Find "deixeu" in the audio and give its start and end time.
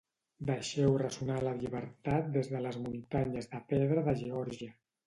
0.49-0.95